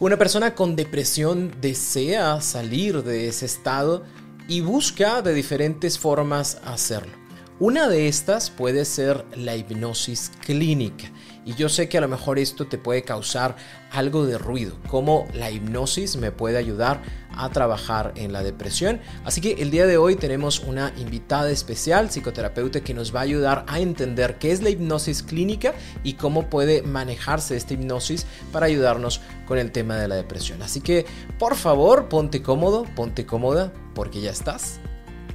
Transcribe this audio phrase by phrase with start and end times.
[0.00, 4.02] Una persona con depresión desea salir de ese estado
[4.48, 7.12] y busca de diferentes formas hacerlo.
[7.58, 11.12] Una de estas puede ser la hipnosis clínica.
[11.50, 13.56] Y yo sé que a lo mejor esto te puede causar
[13.90, 17.02] algo de ruido, como la hipnosis me puede ayudar
[17.36, 19.00] a trabajar en la depresión.
[19.24, 23.24] Así que el día de hoy tenemos una invitada especial, psicoterapeuta, que nos va a
[23.24, 28.66] ayudar a entender qué es la hipnosis clínica y cómo puede manejarse esta hipnosis para
[28.66, 30.62] ayudarnos con el tema de la depresión.
[30.62, 31.04] Así que
[31.40, 34.78] por favor, ponte cómodo, ponte cómoda, porque ya estás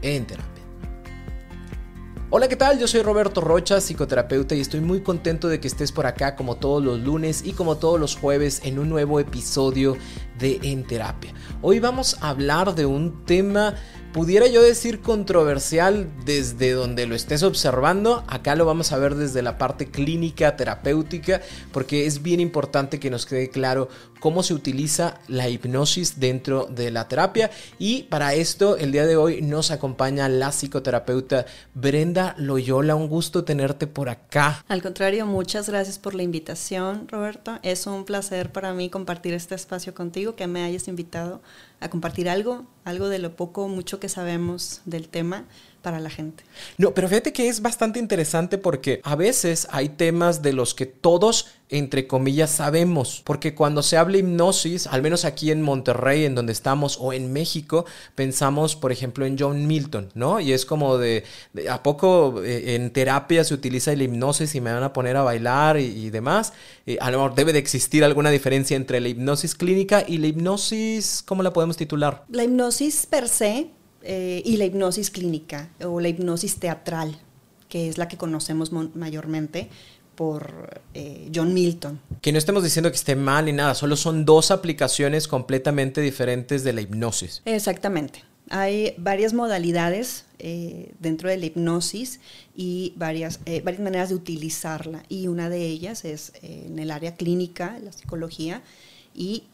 [0.02, 0.55] en terapia.
[2.38, 2.78] Hola, ¿qué tal?
[2.78, 6.58] Yo soy Roberto Rocha, psicoterapeuta, y estoy muy contento de que estés por acá como
[6.58, 9.95] todos los lunes y como todos los jueves en un nuevo episodio
[10.38, 11.33] de En Terapia.
[11.61, 13.75] Hoy vamos a hablar de un tema
[14.16, 18.23] pudiera yo decir controversial desde donde lo estés observando.
[18.27, 21.42] Acá lo vamos a ver desde la parte clínica, terapéutica,
[21.73, 26.91] porque es bien importante que nos quede claro cómo se utiliza la hipnosis dentro de
[26.91, 27.52] la terapia.
[27.80, 32.95] Y para esto, el día de hoy nos acompaña la psicoterapeuta Brenda Loyola.
[32.95, 34.63] Un gusto tenerte por acá.
[34.67, 37.59] Al contrario, muchas gracias por la invitación, Roberto.
[37.63, 41.41] Es un placer para mí compartir este espacio contigo, que me hayas invitado
[41.80, 45.45] a compartir algo, algo de lo poco o mucho que sabemos del tema
[45.86, 46.44] para la gente.
[46.80, 50.88] No, pero fíjate que es bastante interesante porque a veces hay temas de los que
[50.88, 53.22] todos, entre comillas, sabemos.
[53.23, 57.31] Porque cuando se habla hipnosis, al menos aquí en Monterrey, en donde estamos, o en
[57.31, 60.39] México, pensamos, por ejemplo, en John Milton, ¿no?
[60.39, 61.23] Y es como de,
[61.70, 65.21] ¿a poco eh, en terapia se utiliza la hipnosis y me van a poner a
[65.21, 66.54] bailar y, demás?
[66.88, 70.26] Eh, a lo mejor debe de existir alguna diferencia entre la hipnosis clínica y la
[70.26, 72.23] hipnosis, ¿cómo la podemos titular?
[72.30, 73.70] La hipnosis per se
[74.08, 77.17] eh, y la hipnosis clínica o la hipnosis teatral,
[77.70, 79.67] que es la que conocemos mayormente
[80.14, 81.99] por eh, John Milton.
[82.21, 86.64] Que no estemos diciendo que esté mal ni nada, solo son dos aplicaciones completamente diferentes
[86.64, 87.42] de la hipnosis.
[87.45, 88.23] Exactamente.
[88.52, 92.20] Hay varias modalidades eh, dentro de la hipnosis
[92.55, 95.02] y varias, varias maneras de utilizarla.
[95.10, 98.61] Y una de ellas es en el área clínica, la psicología,
[99.15, 99.45] y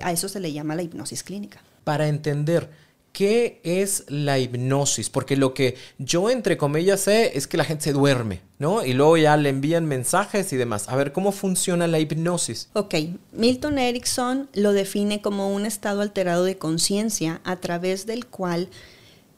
[0.00, 1.64] a eso se le llama la hipnosis clínica.
[1.82, 2.70] Para entender
[3.18, 5.10] ¿Qué es la hipnosis?
[5.10, 8.84] Porque lo que yo entre comillas sé es que la gente se duerme, ¿no?
[8.84, 10.88] Y luego ya le envían mensajes y demás.
[10.88, 12.68] A ver, ¿cómo funciona la hipnosis?
[12.74, 12.94] Ok,
[13.32, 18.68] Milton Erickson lo define como un estado alterado de conciencia a través del cual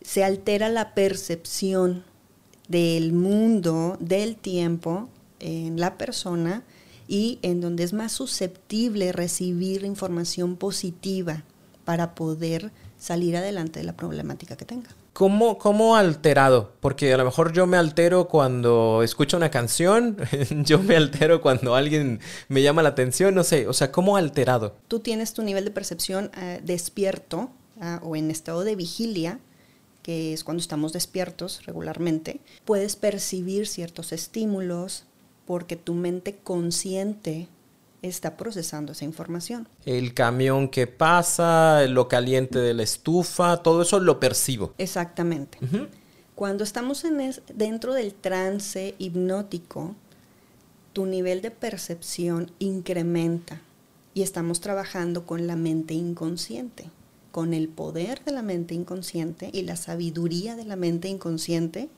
[0.02, 2.04] se altera la percepción
[2.68, 5.08] del mundo, del tiempo
[5.38, 6.64] en la persona
[7.08, 11.44] y en donde es más susceptible recibir información positiva
[11.86, 14.90] para poder salir adelante de la problemática que tenga.
[15.14, 16.74] ¿Cómo, ¿Cómo alterado?
[16.80, 20.18] Porque a lo mejor yo me altero cuando escucho una canción,
[20.64, 24.76] yo me altero cuando alguien me llama la atención, no sé, o sea, ¿cómo alterado?
[24.86, 27.50] Tú tienes tu nivel de percepción eh, despierto
[27.80, 29.40] ah, o en estado de vigilia,
[30.02, 35.04] que es cuando estamos despiertos regularmente, puedes percibir ciertos estímulos
[35.46, 37.48] porque tu mente consciente
[38.02, 39.68] está procesando esa información.
[39.84, 44.74] El camión que pasa, lo caliente de la estufa, todo eso lo percibo.
[44.78, 45.58] Exactamente.
[46.34, 49.94] Cuando estamos en dentro del trance hipnótico,
[50.92, 53.60] tu nivel de percepción incrementa
[54.14, 56.90] y estamos trabajando con la mente inconsciente,
[57.30, 61.88] con el poder de la mente inconsciente y la sabiduría de la mente inconsciente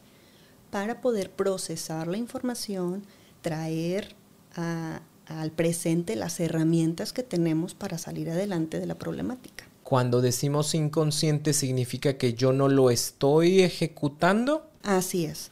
[0.70, 3.02] para poder procesar la información,
[3.40, 4.14] traer
[4.56, 9.64] a, al presente las herramientas que tenemos para salir adelante de la problemática.
[9.82, 14.66] Cuando decimos inconsciente significa que yo no lo estoy ejecutando.
[14.82, 15.50] Así es.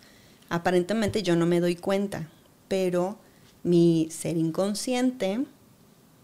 [0.49, 2.31] Aparentemente yo no me doy cuenta,
[2.69, 3.19] pero
[3.63, 5.45] mi ser inconsciente,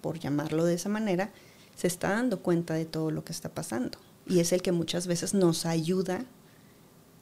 [0.01, 1.31] por llamarlo de esa manera,
[1.77, 3.99] se está dando cuenta de todo lo que está pasando.
[4.27, 6.25] Y es el que muchas veces nos ayuda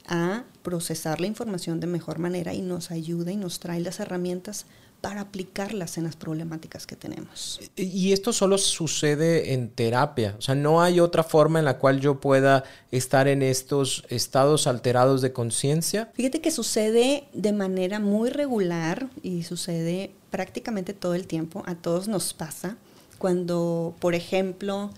[0.07, 4.65] a procesar la información de mejor manera y nos ayuda y nos trae las herramientas
[5.01, 7.59] para aplicarlas en las problemáticas que tenemos.
[7.75, 11.99] Y esto solo sucede en terapia, o sea, no hay otra forma en la cual
[11.99, 16.11] yo pueda estar en estos estados alterados de conciencia.
[16.15, 22.07] Fíjate que sucede de manera muy regular y sucede prácticamente todo el tiempo, a todos
[22.07, 22.77] nos pasa
[23.17, 24.89] Cuando, por ejemplo,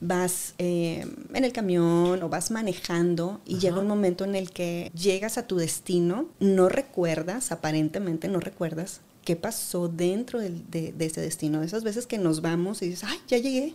[0.00, 4.90] vas eh, en el camión o vas manejando y llega un momento en el que
[4.94, 11.20] llegas a tu destino, no recuerdas, aparentemente no recuerdas qué pasó dentro de, de, ese
[11.20, 11.60] destino.
[11.60, 13.74] Esas veces que nos vamos y dices, ay, ya llegué.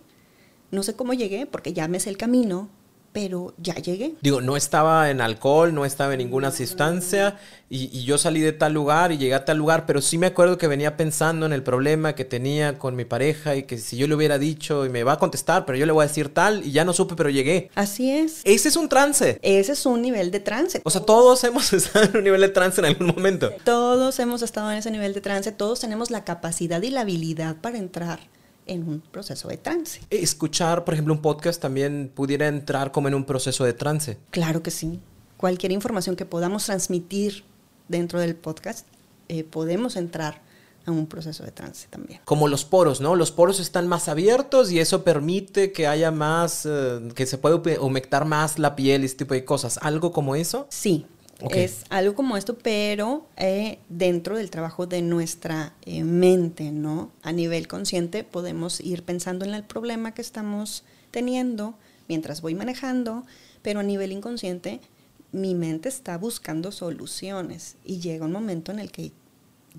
[0.72, 2.70] No sé cómo llegué porque ya me sé el camino,
[3.12, 4.14] pero ya llegué.
[4.22, 7.38] Digo, no estaba en alcohol, no estaba en ninguna sustancia
[7.70, 10.58] y, yo salí de tal lugar y llegué a tal lugar, pero sí me acuerdo
[10.58, 14.08] que venía pensando en el problema que tenía con mi pareja y que si yo
[14.08, 16.66] le hubiera dicho y me va a contestar, pero yo le voy a decir tal
[16.66, 17.70] y ya no supe, pero llegué.
[17.76, 18.42] Así es.
[18.44, 19.40] Ese es un trance.
[19.42, 20.82] Ese es un nivel de trance.
[20.84, 23.52] O sea, todos hemos estado en un nivel de trance en algún momento.
[23.64, 27.56] Todos hemos estado en ese nivel de trance, todos tenemos la capacidad y la habilidad
[27.62, 28.20] para entrar
[28.72, 30.00] en un proceso de trance.
[30.10, 34.18] Escuchar, por ejemplo, un podcast también pudiera entrar como en un proceso de trance.
[34.32, 35.00] Claro que sí.
[35.36, 37.44] Cualquier información que podamos transmitir
[37.90, 38.88] dentro del podcast,
[39.28, 40.42] eh, podemos entrar
[40.86, 42.22] a un proceso de trance también.
[42.24, 43.16] Como los poros, ¿no?
[43.16, 47.62] Los poros están más abiertos y eso permite que haya más, eh, que se pueda
[47.82, 49.80] humectar más la piel y este tipo de cosas.
[49.82, 50.68] ¿Algo como eso?
[50.70, 51.06] Sí,
[51.50, 57.12] es algo como esto, pero eh, dentro del trabajo de nuestra eh, mente, ¿no?
[57.24, 61.76] A nivel consciente podemos ir pensando en el problema que estamos teniendo
[62.08, 63.26] mientras voy manejando,
[63.62, 64.80] pero a nivel inconsciente
[65.32, 69.12] mi mente está buscando soluciones y llega un momento en el que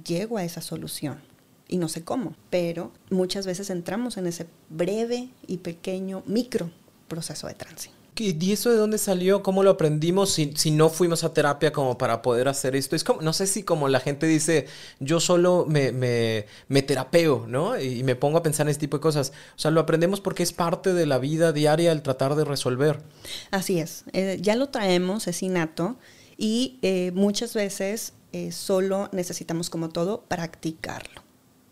[0.04, 1.20] llego a esa solución
[1.68, 6.70] y no sé cómo, pero muchas veces entramos en ese breve y pequeño micro
[7.08, 8.01] proceso de tránsito.
[8.14, 9.42] ¿Y eso de dónde salió?
[9.42, 12.94] ¿Cómo lo aprendimos si, si, no fuimos a terapia como para poder hacer esto?
[12.94, 14.66] Es como, no sé si como la gente dice,
[15.00, 17.80] yo solo me, me, me terapeo, ¿no?
[17.80, 19.32] Y, me pongo a pensar en este tipo de cosas.
[19.56, 23.00] O sea, lo aprendemos porque es parte de la vida diaria el tratar de resolver.
[23.50, 25.96] Así es, eh, ya lo traemos, es innato,
[26.36, 31.22] y eh, muchas veces eh, solo necesitamos como todo practicarlo.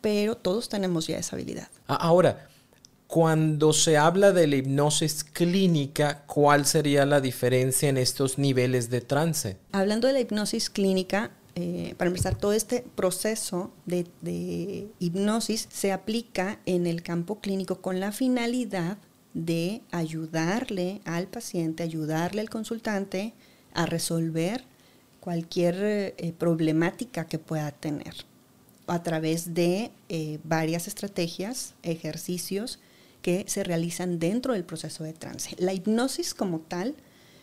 [0.01, 1.69] Pero todos tenemos ya esa habilidad.
[1.87, 2.49] Ahora,
[3.11, 9.01] cuando se habla de la hipnosis clínica, ¿cuál sería la diferencia en estos niveles de
[9.01, 9.57] trance?
[9.73, 16.61] Hablando de la hipnosis clínica, eh, para empezar, todo este proceso de, hipnosis se aplica
[16.67, 18.97] en el campo clínico con la finalidad
[19.35, 23.35] de ayudarle al paciente, ayudarle al consultante
[23.75, 24.63] a resolver
[25.19, 28.15] cualquier eh, problemática que pueda tener
[28.87, 32.79] a través de eh, varias estrategias, ejercicios
[33.23, 35.55] que se realizan dentro del proceso de trance.
[35.59, 36.95] La hipnosis como tal,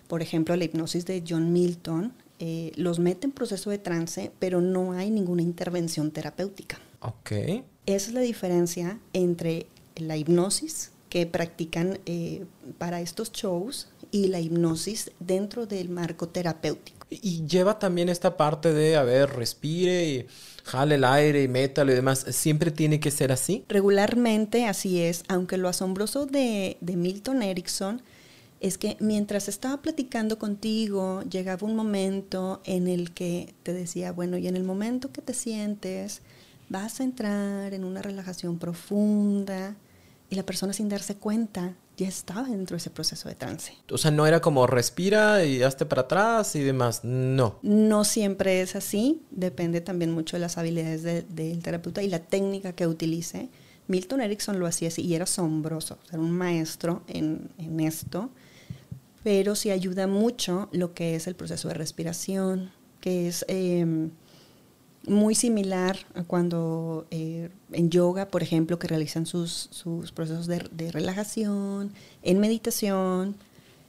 [0.07, 4.62] por ejemplo, la hipnosis de John Milton, eh, los mete en proceso de trance, pero
[4.62, 6.79] no hay ninguna intervención terapéutica.
[7.01, 7.31] Ok.
[7.85, 12.45] Esa es la diferencia entre la hipnosis que practican eh,
[12.77, 16.96] para estos shows y la hipnosis dentro del marco terapéutico.
[17.09, 20.27] Y lleva también esta parte de, a ver, respire
[20.68, 22.25] jale el aire y métalo y demás.
[22.30, 23.63] ¿Siempre tiene que ser así?
[23.69, 28.01] Regularmente así es, aunque lo asombroso de, de Milton Erickson
[28.59, 34.38] es que mientras estaba platicando contigo, llegaba un momento en el que te decía, bueno,
[34.38, 36.21] y en el momento que te sientes,
[36.69, 39.75] vas a entrar en una relajación profunda
[40.30, 43.73] y la persona sin darse cuenta ya estaba dentro de ese proceso de trance.
[43.91, 47.57] O sea, no era como respira y hazte para atrás y demás, no.
[47.63, 52.73] No siempre es así, depende también mucho de las habilidades del terapeuta y la técnica
[52.73, 53.49] que utilice.
[53.88, 58.30] Milton Erickson lo hacía así y era asombroso, era un maestro en, en esto,
[59.23, 63.44] pero sí ayuda mucho lo que es el proceso de respiración, que es...
[63.47, 64.11] Em,
[65.07, 70.68] muy similar a cuando eh, en yoga, por ejemplo, que realizan sus, sus procesos de,
[70.71, 71.92] de, relajación,
[72.23, 73.35] en meditación,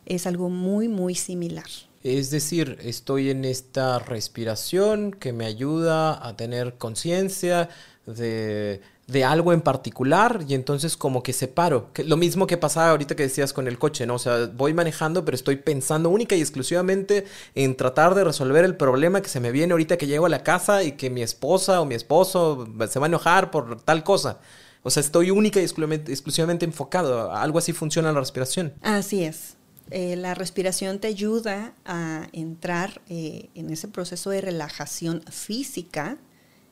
[0.07, 1.67] es algo muy, muy similar.
[2.03, 7.69] Es decir, estoy en esta respiración que me ayuda a tener conciencia
[8.07, 11.93] de de algo en particular y entonces como que separo.
[11.93, 14.15] Que, lo mismo que pasaba ahorita que decías con el coche, ¿no?
[14.15, 17.25] O sea, voy manejando pero estoy pensando única y exclusivamente
[17.55, 20.43] en tratar de resolver el problema que se me viene ahorita que llego a la
[20.43, 24.39] casa y que mi esposa o mi esposo se va a enojar por tal cosa.
[24.83, 27.33] O sea, estoy única y exclusivamente, enfocado.
[27.33, 28.75] Algo así funciona la respiración.
[28.83, 29.57] Así es.
[29.91, 36.19] Eh, la respiración te ayuda a entrar eh, en ese proceso de relajación física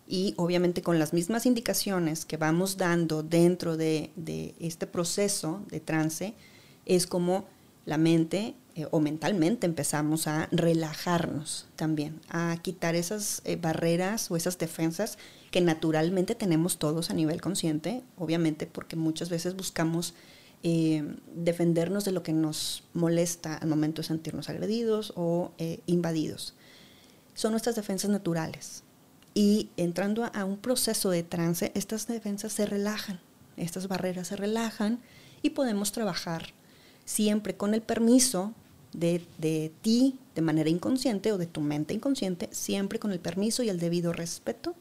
[0.06, 4.10] y obviamente con las mismas indicaciones que vamos dando dentro de,
[4.60, 6.34] este proceso de trance,
[6.84, 7.44] es como
[7.84, 14.36] la mente eh, o mentalmente empezamos a relajarnos también, a quitar esas eh, barreras o
[14.36, 15.18] esas defensas
[15.50, 20.14] que naturalmente tenemos todos a nivel consciente, obviamente porque muchas veces buscamos
[20.62, 25.52] eh, defendernos de lo que nos molesta al momento de sentirnos agredidos o
[25.86, 26.54] invadidos.
[27.34, 28.82] Son nuestras defensas naturales
[29.36, 33.20] y entrando a, un proceso de trance, estas defensas se relajan,
[33.58, 34.98] estas barreras se relajan
[35.42, 36.54] y podemos trabajar
[37.04, 38.54] siempre con el permiso
[38.94, 43.62] de, de, ti de manera inconsciente o de tu mente inconsciente, siempre con el permiso
[43.62, 44.74] y el debido respeto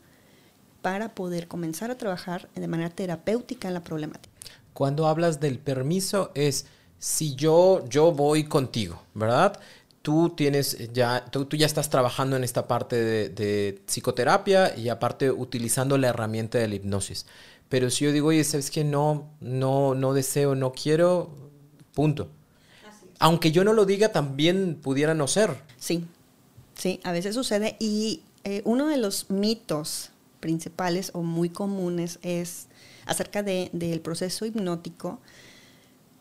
[0.81, 4.33] para poder comenzar a trabajar de manera terapéutica en la problemática.
[4.71, 6.65] Cuando hablas del permiso es
[6.97, 9.59] si yo, yo voy contigo, ¿verdad?
[10.05, 15.31] Tú tienes ya, tú, ya estás trabajando en esta parte de, de, psicoterapia y aparte
[15.31, 17.25] utilizando la herramienta de la hipnosis.
[17.69, 21.31] Pero si yo digo, oye, ¿sabes que No, no, no deseo, no quiero,
[21.95, 22.29] punto.
[23.17, 25.57] Aunque yo no lo diga, también pudiera no ser.
[25.79, 26.05] Sí,
[26.75, 27.75] sí, a veces sucede.
[27.79, 32.67] Y eh, uno de los mitos principales o muy comunes es
[33.07, 35.19] acerca de, del proceso hipnótico,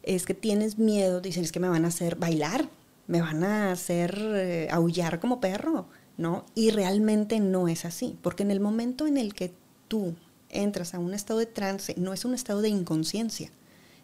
[0.03, 2.67] es que tienes miedo, dicen, es que me van a hacer bailar,
[3.07, 6.45] me van a hacer eh, aullar como perro, ¿no?
[6.55, 9.53] Y realmente no es así, porque en el momento en el que
[9.89, 10.15] tú
[10.49, 13.51] entras a un estado de trance, no es un estado de inconsciencia,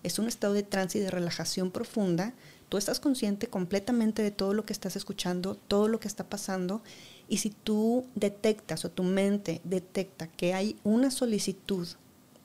[0.02, 2.34] es un estado de trance y de relajación profunda.
[2.68, 6.82] Tú estás consciente completamente de todo lo que estás escuchando, todo lo que está pasando,
[7.28, 11.86] y si tú detectas o tu mente detecta que hay una solicitud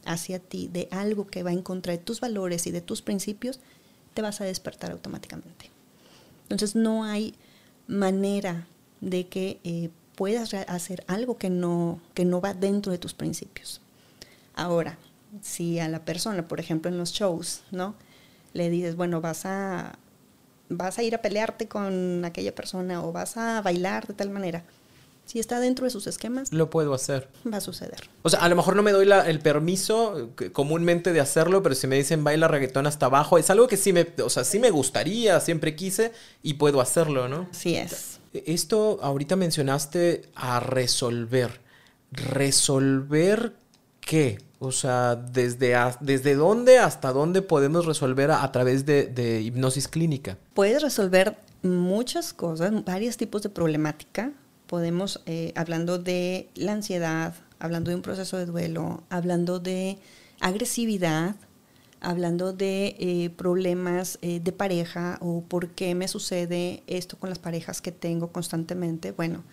[0.06, 3.60] hacia ti de algo que va en contra de tus valores y de tus principios,
[4.14, 5.75] te vas a despertar automáticamente.
[6.50, 7.36] Entonces no hay
[7.88, 8.68] manera
[9.02, 13.82] de que eh, puedas hacer algo que no, que no va dentro de tus principios.
[14.56, 14.98] Ahora,
[15.42, 17.96] si a la persona, por ejemplo, en los shows, ¿no?
[18.54, 19.98] Le dices, bueno, vas a,
[20.70, 24.64] vas a ir a pelearte con aquella persona o vas a bailar de tal manera.
[25.26, 27.28] Si está dentro de sus esquemas, lo puedo hacer.
[27.52, 28.10] Va a suceder.
[28.22, 31.88] O sea, a lo mejor no me doy el permiso comúnmente de hacerlo, pero si
[31.88, 34.70] me dicen baila reggaetón hasta abajo, es algo que sí me, o sea, sí me
[34.70, 36.12] gustaría, siempre quise
[36.44, 37.48] y puedo hacerlo, ¿no?
[37.52, 38.20] Sí es.
[38.34, 41.62] Esto ahorita mencionaste a resolver.
[42.12, 43.54] ¿Resolver
[44.00, 44.38] qué?
[44.60, 50.38] O sea, ¿desde, desde dónde hasta dónde podemos resolver a, través de, de, hipnosis clínica?
[50.54, 54.32] Puedes resolver muchas cosas, varios tipos de problemática.
[54.68, 59.98] Podemos, eh, hablando de la ansiedad, hablando de un proceso de duelo, hablando de
[60.40, 61.36] agresividad,
[62.02, 67.40] hablando de eh, problemas eh, de pareja o por qué me sucede esto con las
[67.40, 69.12] parejas que tengo constantemente.
[69.12, 69.44] Bueno,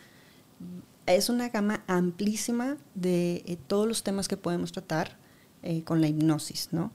[1.07, 5.17] es una gama amplísima de todos los temas que podemos tratar
[5.85, 6.91] con la hipnosis, ¿no?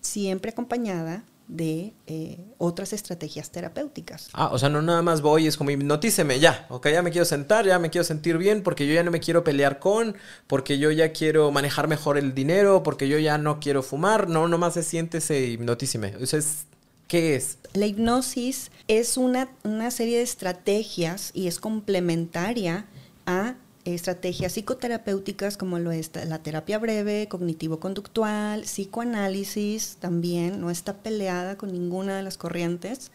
[0.00, 4.30] Siempre acompañada de eh, otras estrategias terapéuticas.
[4.32, 7.24] Ah, o sea, no nada más voy, es como hipnotíceme ya, ok, ya me quiero
[7.24, 10.78] sentar, ya me quiero sentir bien, porque yo ya no me quiero pelear con, porque
[10.78, 14.74] yo ya quiero manejar mejor el dinero, porque yo ya no quiero fumar, no, nomás
[14.74, 16.16] se siente ese hipnotíseme.
[16.16, 16.66] O sea, es,
[17.08, 17.58] ¿qué es?
[17.74, 22.86] La hipnosis es una, una serie de estrategias y es complementaria
[23.26, 31.56] a estrategias psicoterapéuticas como lo es la terapia breve, cognitivo-conductual, psicoanálisis también, no está peleada
[31.56, 33.10] con ninguna de las corrientes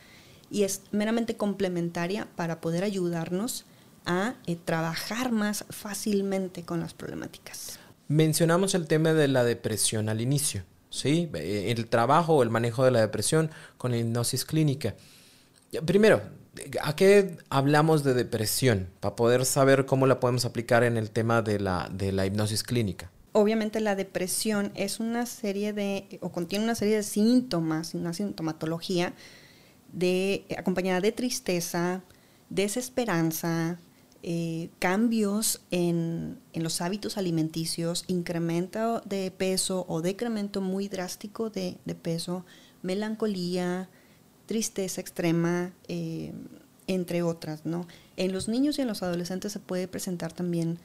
[0.52, 3.66] y es meramente complementaria para poder ayudarnos
[4.06, 7.80] a eh, trabajar más fácilmente con las problemáticas.
[8.08, 11.30] Mencionamos el tema de la depresión al inicio, ¿sí?
[11.36, 14.96] Eh, el trabajo o el manejo de la depresión con la hipnosis clínica.
[15.86, 16.24] Primero,
[16.82, 18.90] ¿A qué hablamos de depresión?
[19.00, 22.64] Para poder saber cómo la podemos aplicar en el tema de la, de la hipnosis
[22.64, 23.12] clínica.
[23.32, 29.14] Obviamente la depresión es una serie de, o contiene una serie de síntomas, una sintomatología
[29.94, 32.02] de, acompañada de tristeza,
[32.50, 33.80] desesperanza,
[34.24, 41.78] eh, cambios en, en, los hábitos alimenticios, incremento de peso o decremento muy drástico de,
[41.86, 42.46] de peso,
[42.82, 43.90] melancolía,
[44.50, 46.34] tristeza extrema, eh,
[46.88, 47.88] entre otras, ¿no?
[48.18, 50.80] En los niños y en los adolescentes se puede presentar también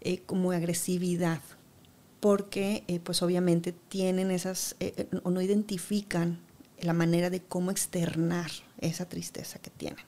[0.00, 1.40] eh, como agresividad,
[2.18, 4.74] porque eh, pues obviamente tienen esas,
[5.22, 6.40] o no identifican
[6.80, 10.04] la manera de cómo externar esa tristeza que tienen.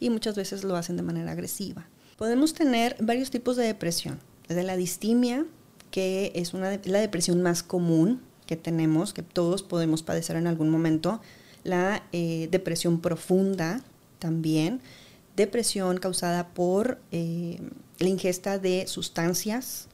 [0.00, 1.86] Y muchas veces lo hacen de manera agresiva.
[2.16, 5.44] Podemos tener varios tipos de depresión, desde la distimia,
[5.90, 10.70] que es una la depresión más común que tenemos, que todos podemos padecer en algún
[10.70, 11.20] momento,
[11.64, 13.82] la eh, depresión profunda
[14.18, 14.80] también,
[15.36, 17.60] depresión causada por eh,
[17.98, 19.88] la ingesta de sustancias,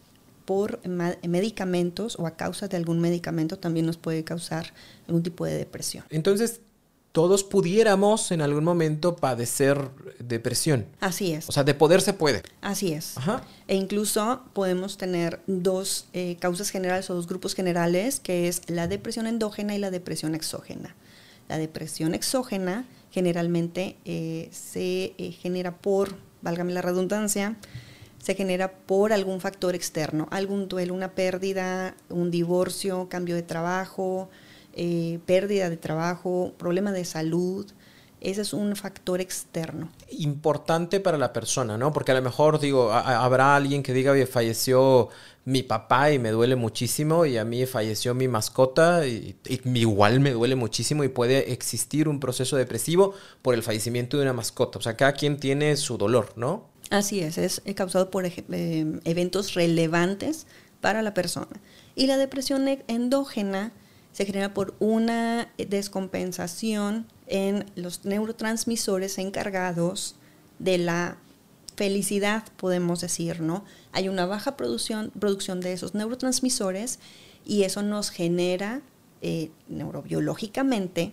[0.45, 0.81] por
[1.27, 4.75] medicamentos o a causa de algún medicamento también nos puede causar
[5.07, 6.05] algún tipo de depresión.
[6.11, 6.61] Entonces,
[7.13, 10.87] todos pudiéramos en algún momento padecer depresión.
[11.01, 11.49] Así es.
[11.49, 12.43] O sea, de poder se puede.
[12.61, 13.15] Así es.
[13.69, 18.89] E incluso podemos tener dos eh, causas generales o dos grupos generales, que es la
[18.89, 20.97] depresión endógena y la depresión exógena.
[21.49, 27.57] La depresión exógena generalmente eh, se eh, genera por, válgame la redundancia,
[28.19, 34.31] se genera por algún factor externo, algún duelo, una pérdida, un divorcio, cambio de trabajo,
[34.73, 37.71] eh, pérdida de trabajo, problema de salud.
[38.21, 39.91] Ese es un factor externo.
[40.09, 41.93] Importante para la persona, ¿no?
[41.93, 45.11] Porque a lo mejor, digo, habrá alguien que diga, oye, falleció
[45.45, 49.37] mi papá y me duele muchísimo, y a mí falleció mi mascota y,
[49.75, 54.33] igual me duele muchísimo y puede existir un proceso depresivo por el fallecimiento de una
[54.33, 54.79] mascota.
[54.79, 56.69] O sea, cada quien tiene su dolor, ¿no?
[56.91, 58.33] Así es, es causado por eh,
[59.05, 60.47] eventos relevantes
[60.81, 61.61] para la persona.
[61.95, 63.73] Y la depresión e-, endógena
[64.13, 70.17] se genera por una descompensación en los neurotransmisores encargados
[70.59, 71.19] de la
[71.77, 73.65] felicidad, podemos decir, ¿no?
[73.93, 76.99] Hay una baja producción, producción de esos neurotransmisores
[77.45, 78.83] y eso nos genera
[79.23, 81.13] eh, neurobiológicamente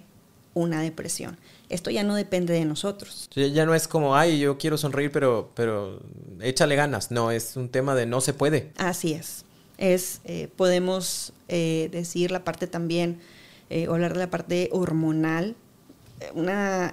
[0.53, 1.37] una depresión.
[1.69, 3.29] Esto ya no depende de nosotros.
[3.33, 6.01] Ya no es como, ay, yo quiero sonreír, pero, pero
[6.41, 7.11] échale ganas.
[7.11, 8.71] No, es un tema de no se puede.
[8.77, 9.45] Así es.
[9.77, 13.19] Es, eh, podemos eh, decir la parte también,
[13.69, 15.55] eh, hablar de la parte hormonal,
[16.35, 16.91] una,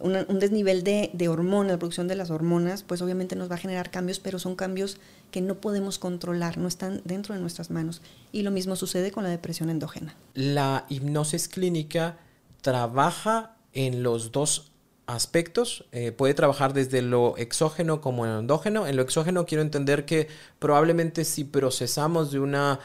[0.00, 3.58] un desnivel de, de hormonas, la producción de las hormonas, pues obviamente nos va a
[3.58, 4.98] generar cambios, pero son cambios
[5.30, 8.02] que no podemos controlar, no están dentro de nuestras manos.
[8.32, 10.14] Y lo mismo sucede con la depresión endógena.
[10.34, 12.18] La hipnosis clínica
[12.60, 14.70] trabaja en los dos
[15.08, 15.86] aspectos.
[15.90, 18.86] Eh, puede trabajar desde lo exógeno como en endógeno.
[18.86, 22.78] En lo exógeno quiero entender que probablemente si procesamos de una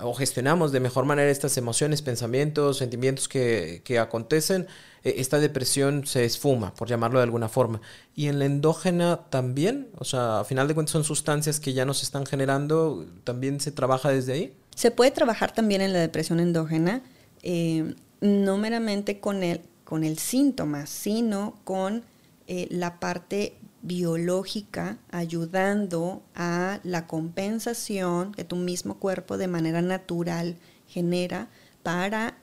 [0.00, 4.68] o gestionamos de mejor manera estas emociones, pensamientos, sentimientos que, acontecen,
[5.02, 7.80] eh, esta depresión se esfuma, por llamarlo de alguna forma.
[8.14, 11.84] Y en la endógena también, o sea, a final de cuentas son sustancias que ya
[11.84, 14.56] nos están generando, también se trabaja desde ahí.
[14.76, 17.02] Se puede trabajar también en la depresión endógena.
[17.42, 22.04] Eh, no meramente con el, con el síntoma, sino con
[22.46, 30.56] eh, la parte biológica ayudando a la compensación que tu mismo cuerpo de manera natural
[30.88, 31.48] genera
[31.82, 32.38] para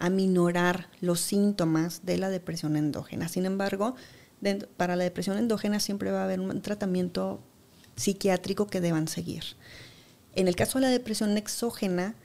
[0.00, 3.28] aminorar los síntomas de la depresión endógena.
[3.28, 3.94] Sin embargo,
[4.76, 7.40] para la depresión endógena siempre va a haber un tratamiento
[7.94, 9.44] psiquiátrico que deban seguir.
[10.34, 12.16] En el caso de la depresión exógena,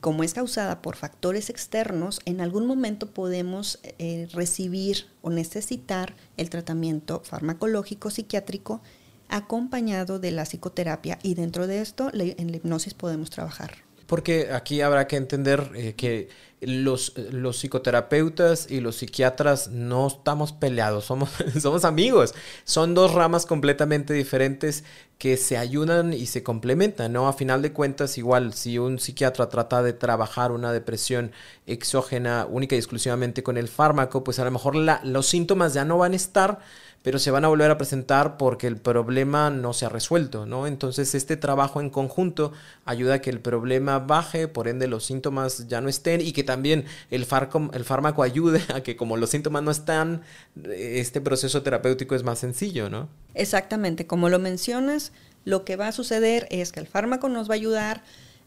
[0.00, 6.50] como es causada por factores externos, en algún momento podemos eh, recibir o necesitar el
[6.50, 8.80] tratamiento farmacológico psiquiátrico
[9.28, 13.87] acompañado de la psicoterapia y dentro de esto en la hipnosis podemos trabajar.
[14.08, 16.30] Porque aquí habrá que entender eh, que
[16.62, 21.28] los, los, psicoterapeutas y los psiquiatras no estamos peleados, somos,
[21.60, 22.34] somos amigos.
[22.64, 24.82] Son dos ramas completamente diferentes
[25.18, 27.28] que se ayudan y se complementan, ¿no?
[27.28, 31.32] A final de cuentas, igual, si un psiquiatra trata de trabajar una depresión
[31.66, 35.84] exógena única y exclusivamente con el fármaco, pues a lo mejor la, los síntomas ya
[35.84, 36.60] no van a estar
[37.02, 40.66] pero se van a volver a presentar porque el problema no se ha resuelto, ¿no?
[40.66, 42.52] Entonces este trabajo en conjunto
[42.84, 46.44] ayuda a que el problema baje, por ende los síntomas ya no estén y que
[46.44, 47.26] también el,
[47.72, 50.22] el fármaco ayude a que como los síntomas no están,
[50.70, 53.08] este proceso terapéutico es más sencillo, ¿no?
[53.34, 55.12] Exactamente, como lo mencionas,
[55.44, 58.02] lo que va a suceder es que el fármaco nos va a ayudar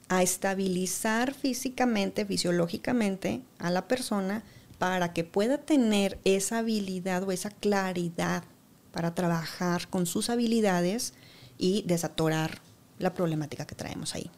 [0.10, 4.44] a estabilizar físicamente, fisiológicamente a la persona,
[4.82, 8.44] para que pueda tener esa habilidad o esa claridad
[8.92, 11.14] para trabajar con sus habilidades
[11.60, 12.64] y desatorar
[12.98, 14.32] la problemática que traemos ahí.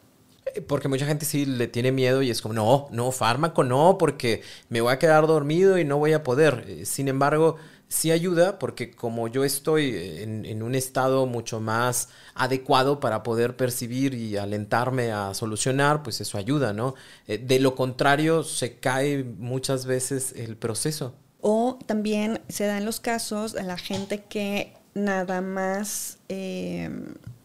[0.54, 3.96] Eh, porque mucha gente sí le tiene miedo y es como, no, no, fármaco no,
[3.96, 6.66] porque me voy a quedar dormido y no voy a poder.
[6.68, 7.56] Eh, sin embargo,
[7.88, 14.14] sí ayuda porque como yo estoy en, un estado mucho más adecuado para poder percibir
[14.14, 16.94] y alentarme a solucionar, pues eso ayuda, ¿no?
[17.26, 21.14] Eh, de lo contrario, se cae muchas veces el proceso.
[21.40, 26.90] O también se dan los casos de la gente que nada más eh,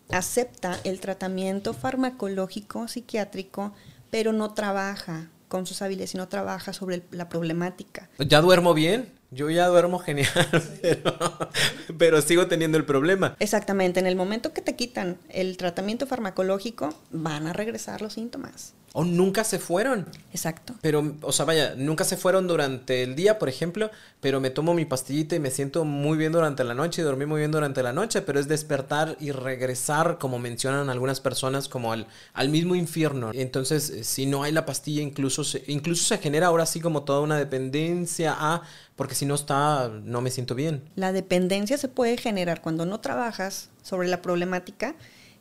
[0.09, 3.73] acepta el tratamiento farmacológico psiquiátrico,
[4.09, 8.09] pero no trabaja con sus habilidades y no trabaja sobre la problemática.
[8.19, 9.18] ¿Ya duermo bien?
[9.31, 10.27] Yo ya duermo genial,
[11.99, 13.35] pero, sigo teniendo el problema.
[13.39, 18.73] Exactamente, en el momento que te quitan el tratamiento farmacológico, van a regresar los síntomas.
[18.93, 20.07] O nunca se fueron.
[20.33, 20.75] Exacto.
[20.81, 24.73] Pero, o sea, vaya, nunca se fueron durante el día, por ejemplo, pero me tomo
[24.73, 27.83] mi pastillita y me siento muy bien durante la noche y dormí muy bien durante
[27.83, 32.75] la noche, pero es despertar y regresar, como mencionan algunas personas, como al, al mismo
[32.75, 33.31] infierno.
[33.33, 37.03] Entonces, eh, si no hay la pastilla, incluso se, incluso se genera ahora sí como
[37.03, 38.63] toda una dependencia a,
[38.95, 40.83] porque si no está, no me siento bien.
[40.95, 44.95] La dependencia se puede generar cuando no trabajas sobre la problemática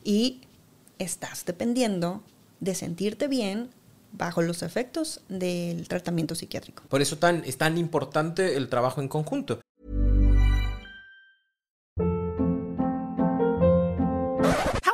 [0.04, 0.42] y
[0.98, 2.22] estás dependiendo
[2.60, 3.70] de sentirte bien
[4.12, 6.82] bajo los efectos del tratamiento psiquiátrico.
[6.88, 9.60] Por eso tan, es tan importante el trabajo en conjunto.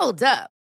[0.01, 0.54] Hold up.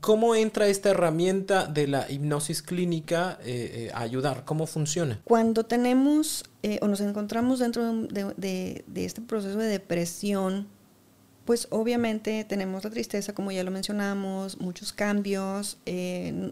[0.00, 4.44] ¿Cómo entra esta herramienta de la hipnosis clínica eh, eh, a ayudar?
[4.44, 5.20] ¿Cómo funciona?
[5.24, 10.66] Cuando tenemos eh, o nos encontramos dentro de, de- este proceso de depresión,
[11.44, 15.78] pues obviamente tenemos la tristeza, como ya lo mencionamos, muchos cambios,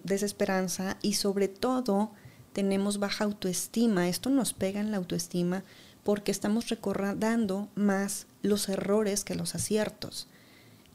[0.05, 2.13] desesperanza y sobre todo
[2.53, 4.09] tenemos baja autoestima.
[4.09, 5.65] Esto nos pega en la autoestima
[6.05, 10.29] porque estamos recordando más los errores que los aciertos.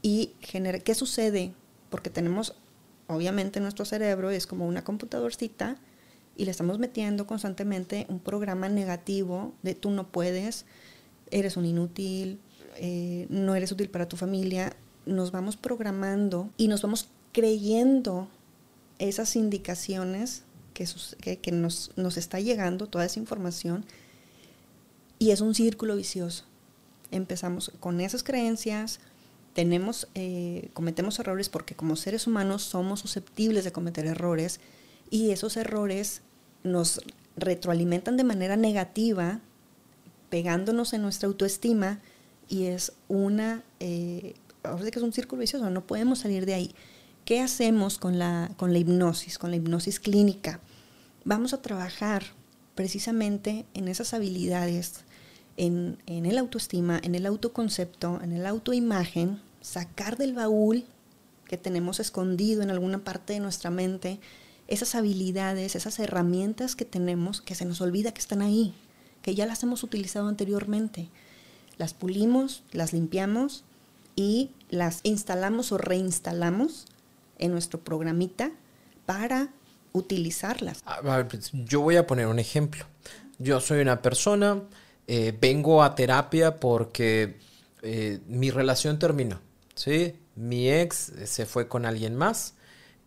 [0.01, 1.51] ¿Y genera, qué sucede?
[1.89, 2.55] Porque tenemos,
[3.07, 5.77] obviamente nuestro cerebro es como una computadorcita
[6.35, 10.65] y le estamos metiendo constantemente un programa negativo de tú no puedes,
[11.31, 12.39] eres un inútil,
[12.77, 14.75] eh, no eres útil para tu familia.
[15.05, 18.27] Nos vamos programando y nos vamos creyendo
[18.99, 23.85] esas indicaciones que, nos está llegando, toda esa información,
[25.17, 26.45] y es un círculo vicioso.
[27.11, 29.01] Empezamos con esas creencias,
[29.59, 34.61] tenemos, eh, cometemos errores porque como seres humanos somos susceptibles de cometer errores
[35.09, 36.21] y esos errores
[36.63, 37.01] nos
[37.35, 39.41] retroalimentan de manera negativa,
[40.29, 41.99] pegándonos en nuestra autoestima
[42.47, 46.53] y es una, eh, ahora sí que es un círculo vicioso, no podemos salir de
[46.53, 46.73] ahí.
[47.25, 50.61] ¿Qué hacemos con la, con la hipnosis, con la hipnosis clínica?
[51.25, 52.23] Vamos a trabajar
[52.75, 55.03] precisamente en esas habilidades,
[55.57, 60.85] en, en el autoestima, en el autoconcepto, en el autoimagen, sacar del baúl
[61.45, 64.19] que tenemos escondido en alguna parte de nuestra mente,
[64.67, 68.75] esas habilidades, esas herramientas que tenemos que se nos olvida que están ahí,
[69.21, 71.09] que ya las hemos utilizado anteriormente.
[71.77, 73.63] Las pulimos, las limpiamos
[74.15, 76.85] y las instalamos o reinstalamos
[77.39, 78.51] en nuestro programita
[79.05, 79.49] para
[79.93, 80.83] utilizarlas.
[81.29, 82.85] Pues, Yo voy a poner un ejemplo.
[83.39, 84.61] Yo soy una persona,
[85.07, 87.39] eh, vengo a terapia porque
[87.81, 89.39] eh, mi relación terminó,
[89.79, 90.15] ¿sí?
[90.35, 92.55] Mi ex eh, se fue con alguien más,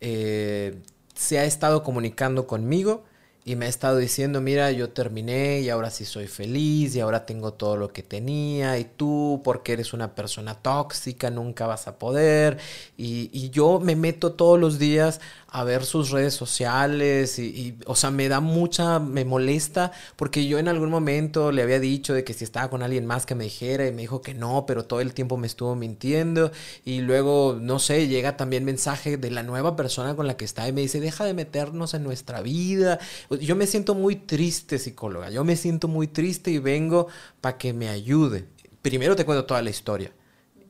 [0.01, 0.81] eh,
[1.15, 3.05] se ha estado comunicando conmigo
[3.45, 7.27] y me ha estado diciendo, mira, yo terminé y ahora sí soy feliz y ahora
[7.27, 11.99] tengo todo lo que tenía y tú, porque eres una persona tóxica, nunca vas a
[11.99, 12.59] poder.
[12.97, 15.21] Y, y yo me meto todos los días
[15.55, 20.59] a ver sus redes sociales y, o sea, me da mucha, me molesta porque yo
[20.59, 23.45] en algún momento le había dicho de que si estaba con alguien más que me
[23.45, 26.53] dijera y me dijo que no, pero todo el tiempo me estuvo mintiendo
[26.87, 30.67] y luego, no sé, llega también mensaje de la nueva persona con la que está
[30.67, 32.99] y me dice, deja de meternos en nuestra vida.
[33.39, 37.09] Yo me siento muy triste, psicóloga, yo me siento muy triste y vengo
[37.43, 38.47] para que me ayude.
[38.81, 40.13] Primero te cuento toda la historia.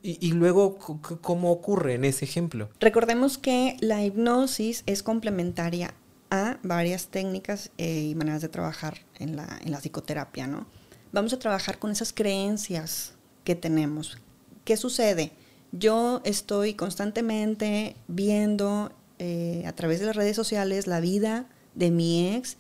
[0.03, 0.79] Y, y luego,
[1.21, 2.69] ¿cómo ocurre en ese ejemplo?
[2.81, 5.95] Recordemos que la hipnosis es complementaria
[6.33, 10.67] a varias técnicas eh, y maneras de trabajar en la, en la psicoterapia, ¿no?
[11.12, 13.12] Vamos a trabajar con esas creencias
[13.45, 14.17] que tenemos.
[14.65, 15.33] ¿Qué sucede?
[15.73, 22.35] Yo estoy constantemente viendo eh, a través de las redes sociales la vida de mi
[22.35, 22.57] ex,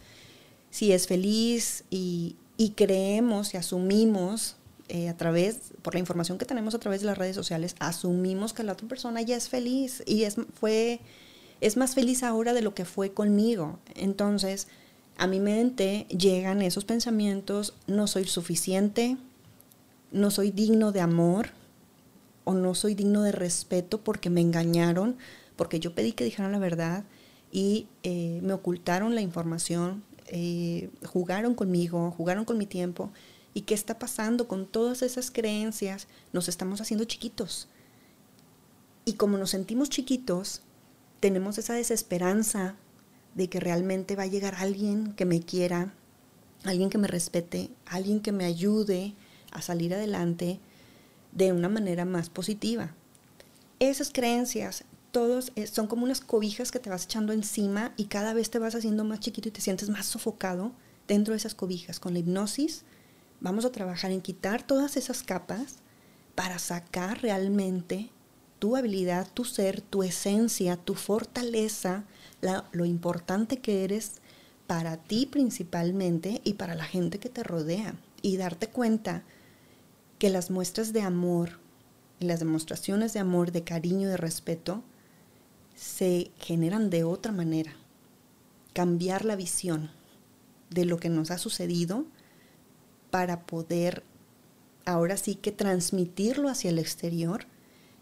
[0.70, 4.56] si es feliz y, y creemos y asumimos
[4.94, 8.52] eh, a través, por la información que tenemos a través de las redes sociales, asumimos
[8.52, 11.00] que la otra persona ya es feliz y es, fue,
[11.62, 13.78] es más feliz ahora de lo que fue conmigo.
[13.94, 14.68] Entonces,
[15.16, 19.16] a mi mente llegan esos pensamientos, no soy suficiente,
[20.10, 21.52] no soy digno de amor
[22.44, 25.16] o no soy digno de respeto porque me engañaron,
[25.56, 27.04] porque yo pedí que dijeran la verdad
[27.50, 33.10] y eh, me ocultaron la información, eh, jugaron conmigo, jugaron con mi tiempo.
[33.54, 36.08] ¿Y qué está pasando con todas esas creencias?
[36.32, 37.68] Nos estamos haciendo chiquitos.
[39.04, 40.62] Y como nos sentimos chiquitos,
[41.20, 42.76] tenemos esa desesperanza
[43.34, 45.94] de que realmente va a llegar alguien que me quiera,
[46.64, 49.14] alguien que me respete, alguien que me ayude
[49.50, 50.60] a salir adelante
[51.32, 52.94] de una manera más positiva.
[53.80, 58.32] Esas creencias, todos eh, son como unas cobijas que te vas echando encima y cada
[58.34, 60.72] vez te vas haciendo más chiquito y te sientes más sofocado
[61.08, 62.00] dentro de esas cobijas.
[62.00, 62.84] Con la hipnosis
[63.42, 65.76] vamos a trabajar en quitar todas esas capas
[66.34, 68.08] para sacar realmente
[68.58, 72.04] tu habilidad, tu ser, tu esencia, tu fortaleza,
[72.40, 74.22] la, lo importante que eres
[74.66, 77.96] para ti principalmente y para la gente que te rodea.
[78.22, 79.24] Y darte cuenta
[80.18, 81.60] que las muestras de amor
[82.22, 84.82] las demostraciones de amor, de cariño, de respeto,
[85.74, 87.72] se generan de otra manera.
[88.72, 89.90] Cambiar la visión
[90.70, 92.06] de lo que nos ha sucedido
[93.12, 94.02] para poder
[94.86, 97.44] ahora sí que transmitirlo hacia el exterior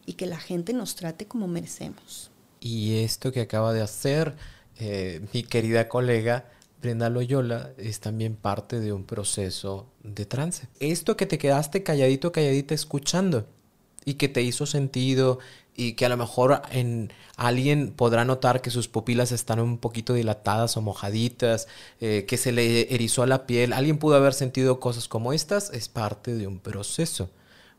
[0.06, 2.30] y que la gente nos trate como merecemos.
[2.60, 4.36] Y esto que acaba de hacer
[4.78, 6.44] eh, mi querida colega
[6.80, 10.68] Brenda Loyola es también parte de un proceso de trance.
[10.78, 13.48] Esto que te quedaste calladito, calladita escuchando
[14.04, 15.40] y que te hizo sentido
[15.80, 20.12] y que a lo mejor en alguien podrá notar que sus pupilas están un poquito
[20.12, 21.68] dilatadas o mojaditas,
[22.00, 25.88] eh, que se le erizó la piel, alguien pudo haber sentido cosas como estas, es
[25.88, 27.30] parte de un proceso.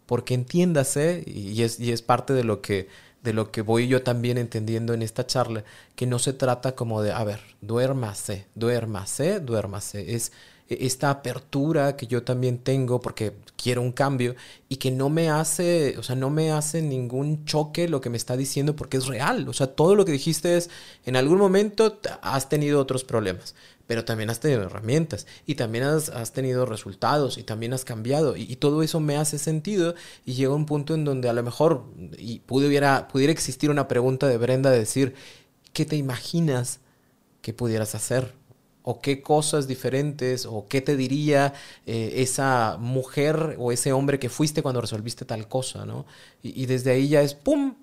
[0.08, 2.90] Porque entiéndase, y es, y es parte de lo que
[3.22, 5.64] de lo que voy yo también entendiendo en esta charla,
[5.96, 10.16] que no se trata como de, a ver, duérmase, duérmase, duérmase.
[10.16, 10.32] Es
[10.80, 14.36] esta apertura que yo también tengo porque quiero un cambio
[14.70, 18.18] y que no me hace, o sea, no me hace ningún choque lo que me
[18.18, 19.48] está diciendo porque es real.
[19.48, 20.70] O sea, todo lo que dijiste es,
[21.06, 23.56] en algún momento has tenido otros problemas,
[23.88, 28.56] pero también has tenido herramientas y también has, tenido resultados y también has cambiado y,
[28.56, 31.86] todo eso me hace sentido y llega un punto en donde a lo mejor
[32.18, 35.16] y pudiera, pudiera existir una pregunta de Brenda de decir,
[35.74, 36.80] ¿qué te imaginas
[37.42, 38.41] que pudieras hacer?
[38.84, 41.54] O qué cosas diferentes o qué te diría
[41.86, 46.06] eh, esa mujer o ese hombre que fuiste cuando resolviste tal cosa, ¿no?
[46.42, 47.76] Y, desde ahí ya es, ¡pum!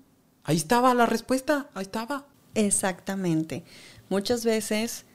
[0.43, 2.25] Ahí estaba la respuesta, ahí estaba.
[2.55, 3.63] Exactamente.
[4.09, 5.05] Muchas veces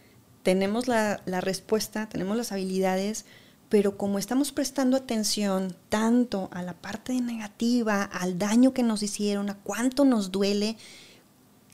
[0.42, 3.27] tenemos la, la respuesta, tenemos las habilidades,
[3.68, 9.51] pero como estamos prestando atención tanto a la parte negativa, al daño que nos hicieron,
[9.51, 10.77] a cuánto nos duele,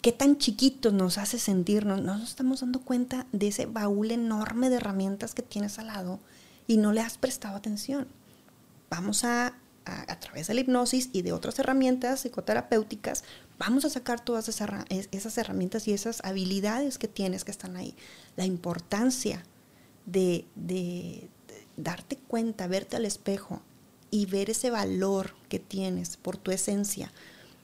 [0.01, 2.03] qué tan chiquitos nos hace sentirnos.
[2.03, 6.21] No nos estamos dando cuenta de ese baúl enorme de herramientas que tienes al lado
[6.67, 8.07] y no le has prestado atención.
[8.89, 13.25] Vamos a, a, través de la hipnosis y de otras herramientas psicoterapéuticas,
[13.59, 17.95] vamos a sacar todas esas, herramientas y esas habilidades que tienes que están ahí.
[18.37, 19.45] La importancia
[20.07, 21.29] de, de
[21.77, 23.63] darte cuenta, verte al espejo
[24.11, 27.13] y ver ese valor que tienes por tu esencia,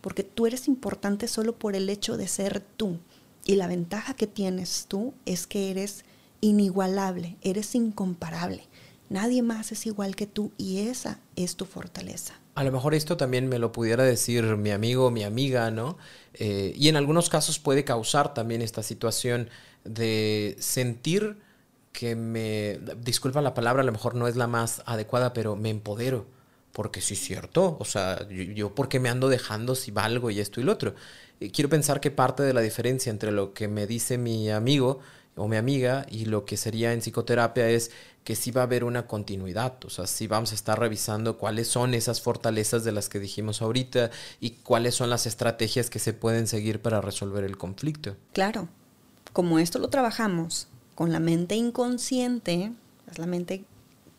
[0.06, 3.00] porque tú eres importante solo por el hecho de ser tú.
[3.44, 6.04] Y la ventaja que tienes tú es que eres
[6.40, 8.68] inigualable, eres incomparable.
[9.08, 12.34] Nadie más es igual que tú y esa es tu fortaleza.
[12.54, 15.98] A lo mejor esto también me lo pudiera decir mi amigo, mi amiga, ¿no?
[16.34, 19.50] Eh, y en algunos casos puede causar también esta situación
[19.82, 21.36] de sentir
[21.90, 25.70] que me, disculpa la palabra, a lo mejor no es la más adecuada, pero me
[25.70, 26.35] empodero
[26.76, 30.40] porque sí es cierto, o sea, yo, yo porque me ando dejando si valgo y
[30.40, 30.94] esto y lo otro.
[31.50, 35.00] quiero pensar que parte de la diferencia entre lo que me dice mi amigo
[35.36, 37.92] o mi amiga y lo que sería en psicoterapia es
[38.24, 41.66] que sí va a haber una continuidad, o sea, sí vamos a estar revisando cuáles
[41.66, 46.12] son esas fortalezas de las que dijimos ahorita y cuáles son las estrategias que se
[46.12, 48.16] pueden seguir para resolver el conflicto.
[48.34, 48.68] Claro,
[49.32, 52.70] como esto lo trabajamos con la mente inconsciente,
[53.10, 53.64] es la mente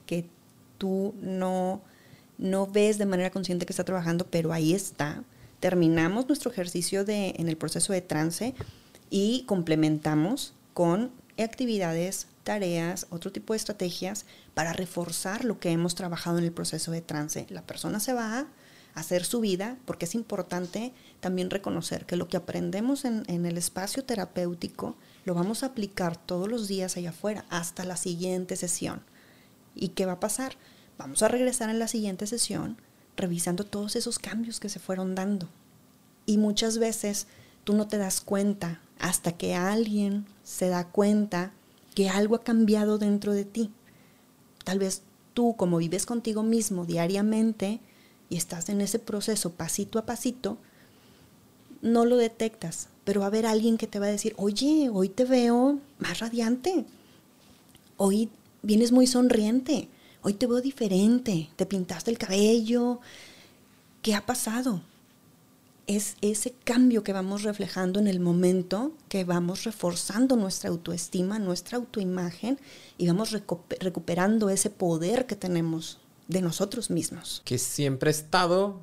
[0.07, 0.25] que
[0.79, 1.83] tú no
[2.37, 5.23] no ves de manera consciente que está trabajando, pero ahí está.
[5.59, 8.53] Terminamos nuestro ejercicio de, en el proceso de trance
[9.09, 16.37] y complementamos con actividades, tareas, otro tipo de estrategias para reforzar lo que hemos trabajado
[16.37, 17.47] en el proceso de trance.
[17.49, 18.47] La persona se va a
[18.93, 23.57] hacer su vida porque es importante también reconocer que lo que aprendemos en, en el
[23.57, 24.95] espacio terapéutico
[25.25, 29.01] lo vamos a aplicar todos los días allá afuera hasta la siguiente sesión.
[29.75, 30.55] ¿Y qué va a pasar?
[30.97, 32.77] Vamos a regresar en la siguiente sesión
[33.17, 35.49] revisando todos esos cambios que se fueron dando.
[36.25, 37.27] Y muchas veces
[37.63, 41.51] tú no te das cuenta hasta que alguien se da cuenta
[41.95, 43.71] que algo ha cambiado dentro de ti.
[44.63, 45.01] Tal vez
[45.33, 47.79] tú, como vives contigo mismo diariamente
[48.29, 50.57] y estás en ese proceso pasito a pasito,
[51.81, 55.09] no lo detectas, pero va a haber alguien que te va a decir, oye, hoy
[55.09, 56.85] te veo más radiante,
[57.97, 58.29] hoy
[58.63, 59.89] vienes muy sonriente,
[60.21, 62.99] Hoy te veo diferente, te pintaste el cabello.
[64.01, 64.81] ¿Qué ha pasado?
[65.85, 71.77] Es ese cambio que vamos reflejando en el momento, que vamos reforzando nuestra autoestima, nuestra
[71.77, 72.59] autoimagen
[72.97, 77.41] y vamos recuperando ese poder que tenemos de nosotros mismos.
[77.45, 78.79] Que siempre ha estado,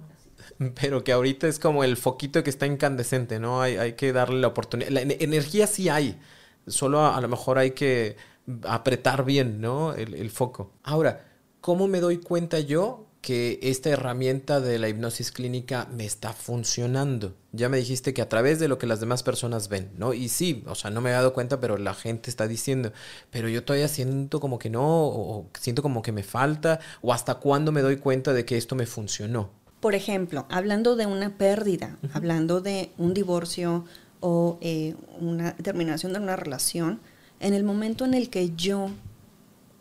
[0.80, 3.60] pero que ahorita es como el foquito que está incandescente, ¿no?
[3.60, 4.90] Hay, que darle la oportunidad.
[4.90, 6.18] La energía sí hay,
[6.66, 8.16] solo a, lo mejor hay que
[8.64, 9.94] apretar bien, ¿no?
[9.94, 10.72] El, el foco.
[10.82, 11.24] Ahora,
[11.60, 17.34] ¿cómo me doy cuenta yo que esta herramienta de la hipnosis clínica me está funcionando?
[17.52, 20.12] Ya me dijiste que a través de lo que las demás personas ven, ¿no?
[20.12, 22.92] Y sí, o sea, no me he dado cuenta, pero la gente está diciendo,
[23.30, 27.36] pero yo todavía siento como que no, o siento como que me falta, o hasta
[27.36, 29.48] cuándo me doy cuenta de que esto me funcionó.
[29.80, 33.86] Por ejemplo, hablando de una pérdida, hablando de un divorcio
[34.20, 37.00] o eh, una terminación de una relación,
[37.40, 38.90] en el momento en el que yo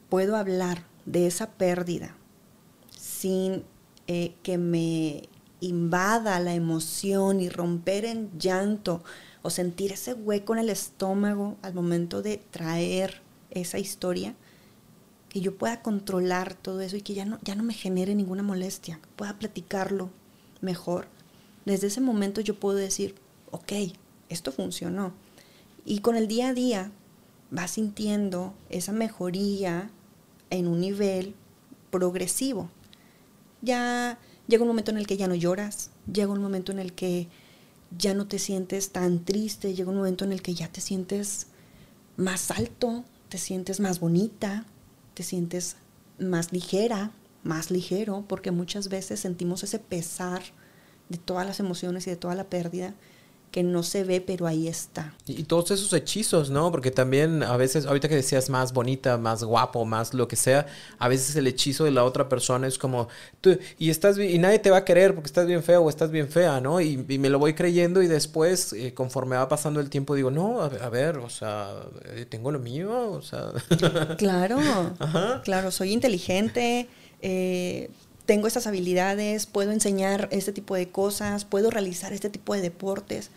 [0.10, 2.16] puedo hablar de esa pérdida
[2.98, 3.64] sin
[4.08, 9.02] eh, que me invada la emoción y romper en llanto
[9.44, 14.36] o sentir ese hueco en el estómago al momento de traer esa historia,
[15.30, 18.44] que yo pueda controlar todo eso y que ya no, ya no me genere ninguna
[18.44, 20.10] molestia, pueda platicarlo
[20.62, 21.08] mejor.
[21.66, 23.16] Desde ese momento yo puedo decir,
[23.52, 23.74] ok,
[24.30, 25.14] esto funcionó.
[25.86, 26.92] Y con el día a día
[27.54, 29.92] vas sintiendo esa mejoría
[30.50, 31.36] en un nivel
[31.92, 32.70] progresivo.
[33.62, 36.94] Ya llega un momento en el que ya no lloras, llega un momento en el
[36.94, 37.28] que
[37.96, 41.46] ya no te sientes tan triste, llega un momento en el que ya te sientes
[42.18, 44.66] más alto, te sientes más bonita,
[45.14, 45.76] te sientes
[46.18, 47.12] más ligera,
[47.44, 50.42] más ligero, porque muchas veces sentimos ese pesar
[51.10, 52.96] de todas las emociones y de toda la pérdida
[53.54, 55.14] que no se ve, pero ahí está.
[55.28, 56.72] Y, todos esos hechizos, ¿no?
[56.72, 60.66] Porque también a veces, ahorita que decías más bonita, más guapo, más lo que sea,
[60.98, 63.10] a veces el hechizo de la otra persona es como,
[63.42, 66.10] tú, y estás y nadie te va a querer porque estás bien feo o estás
[66.10, 66.82] bien fea, ¿no?
[66.82, 70.60] Y, me lo voy creyendo y después, eh, conforme va pasando el tiempo, digo, no,
[70.60, 71.70] a, ver, o sea,
[72.06, 73.52] eh, tengo lo mío, o sea.
[74.18, 74.58] claro,
[75.44, 76.88] claro, soy inteligente.
[77.22, 77.92] Eh,
[78.26, 83.32] tengo estas habilidades, puedo enseñar este tipo de cosas, puedo realizar este tipo de deportes,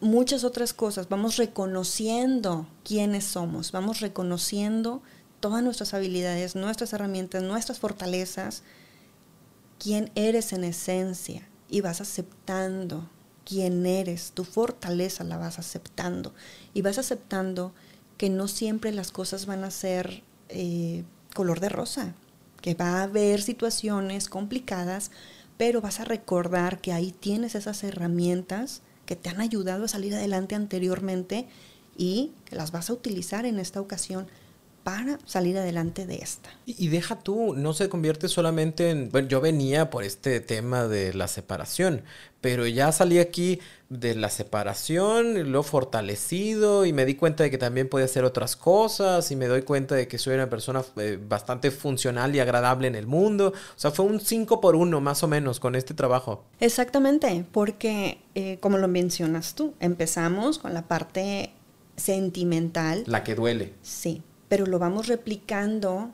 [0.00, 1.08] muchas otras cosas.
[1.08, 5.02] Vamos reconociendo quiénes somos, vamos reconociendo
[5.40, 8.62] todas nuestras habilidades, nuestras herramientas, nuestras fortalezas,
[9.78, 13.08] quién eres en esencia y vas aceptando
[13.44, 16.34] quién eres, tu fortaleza la vas aceptando
[16.74, 17.72] y vas aceptando
[18.18, 22.14] que no siempre las cosas van a ser eh, color de rosa
[22.66, 25.12] que va a haber situaciones complicadas,
[25.56, 30.12] pero vas a recordar que ahí tienes esas herramientas que te han ayudado a salir
[30.16, 31.46] adelante anteriormente
[31.96, 34.26] y que las vas a utilizar en esta ocasión
[34.86, 36.48] para salir adelante de esta.
[36.64, 41.12] Y, deja tú, no se convierte solamente en, bueno, yo venía por este tema de
[41.12, 42.02] la separación,
[42.40, 47.58] pero ya salí aquí de la separación, lo fortalecido y me di cuenta de que
[47.58, 51.18] también puede hacer otras cosas y me doy cuenta de que soy una persona eh,
[51.20, 53.48] bastante funcional y agradable en el mundo.
[53.48, 56.44] O sea, fue un 5 por 1 más o menos con este trabajo.
[56.60, 61.50] Exactamente, porque eh, como lo mencionas tú, empezamos con la parte
[61.96, 63.02] sentimental.
[63.08, 63.74] La que duele.
[63.82, 66.10] Sí, pero lo vamos replicando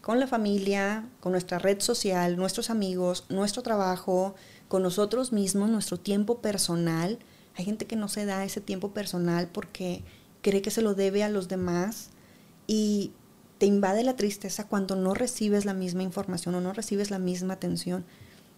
[0.00, 4.34] con la familia, con nuestra red social, nuestros amigos, nuestro trabajo,
[4.68, 7.18] con nosotros mismos, nuestro tiempo personal.
[7.56, 10.02] Hay gente que no se da ese tiempo personal porque
[10.40, 12.10] cree que se lo debe a los demás
[12.66, 13.12] y
[13.58, 17.54] te invade la tristeza cuando no recibes la misma información o no recibes la misma
[17.54, 18.04] atención.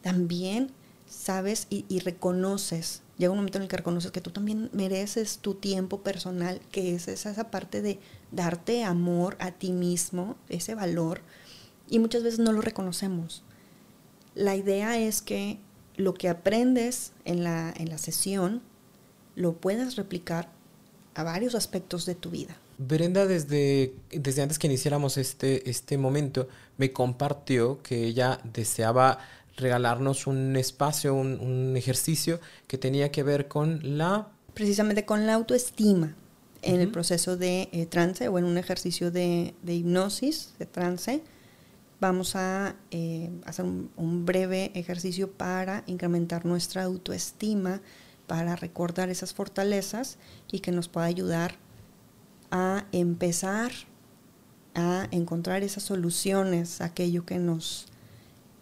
[0.03, 0.71] También
[1.09, 5.55] sabes y, reconoces, llega un momento en el que reconoces que tú también mereces tu
[5.55, 7.99] tiempo personal, que es esa parte de
[8.33, 11.23] darte amor a ti mismo, ese valor,
[11.89, 13.43] y muchas veces no lo reconocemos.
[14.35, 15.59] La idea es que
[15.97, 18.63] lo que aprendes en la, en la sesión
[19.35, 20.49] lo puedas replicar
[21.15, 22.57] a varios aspectos de tu vida.
[22.79, 29.19] Brenda, desde, desde antes que iniciáramos este, este momento, me compartió que ella deseaba
[29.57, 34.29] regalarnos un espacio, un, ejercicio que tenía que ver con la...
[34.55, 36.15] Precisamente con la autoestima
[36.63, 41.23] en el proceso de eh, trance o en un ejercicio de, hipnosis, de trance.
[42.01, 47.81] Vamos a eh, hacer un, breve ejercicio para incrementar nuestra autoestima,
[48.27, 50.19] para recordar esas fortalezas
[50.51, 51.57] y que nos pueda ayudar
[52.51, 53.73] a empezar
[54.75, 57.87] a encontrar esas soluciones a aquello que nos,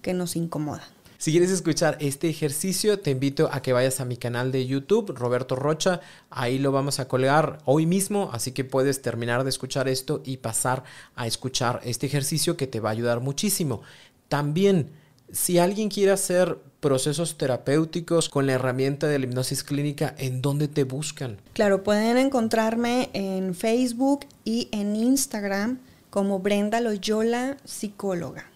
[0.03, 0.83] que nos incomoda.
[1.21, 5.13] Si quieres escuchar este ejercicio, te invito a que vayas a mi canal de YouTube,
[5.17, 6.01] Roberto Rocha.
[6.31, 10.37] Ahí lo vamos a colgar hoy mismo, así que puedes terminar de escuchar esto y
[10.37, 10.85] pasar
[11.17, 13.83] a escuchar este ejercicio que te va a ayudar muchísimo.
[14.29, 14.93] También,
[15.33, 20.69] si alguien quiere hacer procesos terapéuticos con la herramienta de la hipnosis clínica, ¿en dónde
[20.69, 21.41] te buscan?
[21.53, 28.53] Claro, pueden encontrarme en Facebook y en Instagram como Brenda Loyola Psicóloga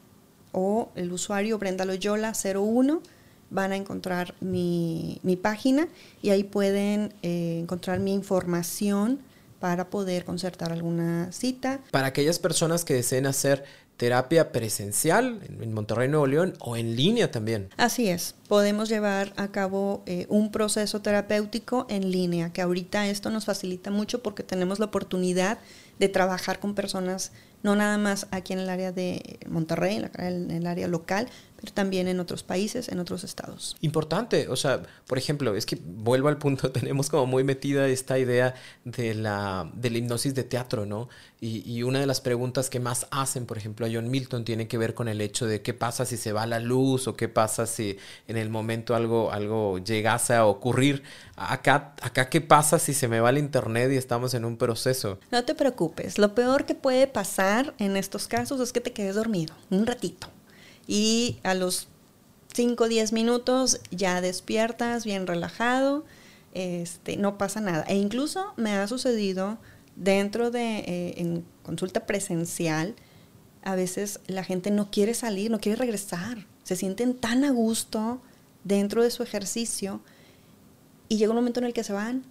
[0.53, 3.03] o el usuario Brenda Loyola 01
[3.51, 5.89] van a encontrar mi, página
[6.23, 9.21] y ahí pueden eh, encontrar mi información
[9.61, 11.81] para poder concertar alguna cita.
[11.91, 13.65] Para aquellas personas que deseen hacer
[13.97, 17.69] terapia presencial en Monterrey, Nuevo León o en línea también.
[17.77, 23.31] Así es, podemos llevar a cabo eh, un proceso terapéutico en línea, que ahorita esto
[23.31, 25.59] nos facilita mucho porque tenemos la oportunidad
[26.01, 27.31] de trabajar con personas,
[27.63, 31.29] no nada más aquí en el área de Monterrey, en el área local,
[31.63, 33.77] pero también en otros países, en otros estados.
[33.83, 38.19] Importante, o sea, por ejemplo, es que vuelvo al punto, tenemos como muy metida esta
[38.19, 38.55] idea
[38.85, 41.09] de la, de la hipnosis de teatro, ¿no?
[41.41, 44.67] Y, y, una de las preguntas que más hacen, por ejemplo, a John Milton tiene
[44.67, 47.29] que ver con el hecho de qué pasa si se va la luz o qué
[47.29, 47.97] pasa si
[48.27, 51.05] en el momento algo, algo llegase a ocurrir.
[51.37, 55.19] Acá, acá, ¿qué pasa si se me va el internet y estamos en un proceso?
[55.31, 59.15] No te preocupes, lo peor que puede pasar en estos casos es que te quedes
[59.15, 60.29] dormido un ratito
[60.87, 61.89] y a los
[62.55, 66.05] 5 o 10 minutos ya despiertas bien relajado,
[66.55, 67.85] este, no pasa nada.
[67.89, 69.59] E incluso me ha sucedido
[69.97, 72.95] dentro de, eh, en consulta presencial,
[73.63, 78.21] a veces la gente no quiere salir, no quiere regresar, se sienten tan a gusto
[78.65, 80.01] dentro de su ejercicio
[81.09, 82.25] y llega un momento en el que se van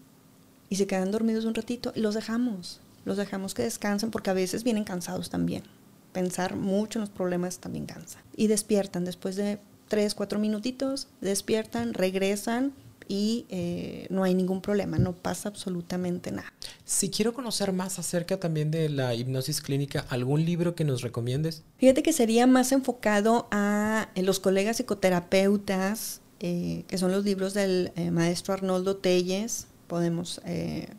[0.69, 4.33] y se quedan dormidos un ratito y los dejamos, los dejamos que descansen porque a
[4.33, 5.63] veces vienen cansados también
[6.11, 8.23] pensar mucho en los problemas también cansa.
[8.35, 12.73] Y despiertan después de tres, cuatro minutitos, despiertan, regresan
[13.07, 16.53] y eh, no hay ningún problema, no pasa absolutamente nada.
[16.85, 21.63] Si quiero conocer más acerca también de la hipnosis clínica, ¿algún libro que nos recomiendes?
[21.77, 27.91] Fíjate que sería más enfocado a los colegas psicoterapeutas, eh, que son los libros del
[27.97, 29.67] eh, maestro Arnoldo Telles.
[29.87, 30.39] Podemos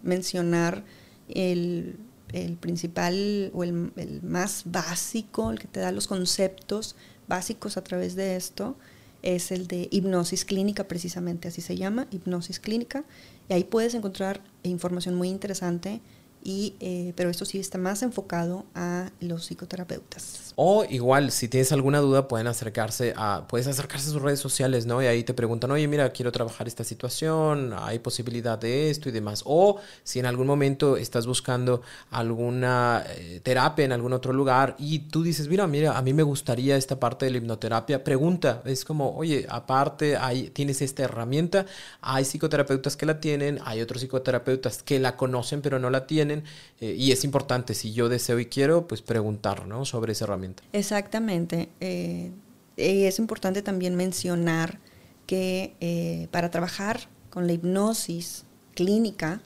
[0.02, 0.84] mencionar
[1.30, 1.96] el
[2.32, 6.96] el principal o el, más básico, el que te da los conceptos
[7.28, 8.76] básicos a través de esto,
[9.22, 13.04] es el de hipnosis clínica, precisamente así se llama, hipnosis clínica.
[13.48, 16.00] Y ahí puedes encontrar información muy interesante
[16.42, 20.52] y, eh, pero esto sí está más enfocado a los psicoterapeutas.
[20.56, 24.86] O igual, si tienes alguna duda, pueden acercarse a, puedes acercarse a sus redes sociales,
[24.86, 25.02] ¿no?
[25.02, 29.12] Y ahí te preguntan, oye, mira, quiero trabajar esta situación, hay posibilidad de esto y
[29.12, 29.42] demás.
[29.46, 35.00] O si en algún momento estás buscando alguna eh, terapia en algún otro lugar y
[35.00, 38.84] tú dices, mira, mira, a mí me gustaría esta parte de la hipnoterapia, pregunta, es
[38.84, 41.66] como, oye, aparte, hay, tienes esta herramienta,
[42.00, 46.31] hay psicoterapeutas que la tienen, hay otros psicoterapeutas que la conocen pero no la tienen
[46.80, 49.84] eh, y es importante, si yo deseo y quiero, pues preguntar ¿no?
[49.84, 50.62] sobre esa herramienta.
[50.72, 51.68] Exactamente.
[51.80, 52.30] Eh,
[52.76, 54.78] es importante también mencionar
[55.26, 59.40] que eh, para trabajar con la hipnosis clínica,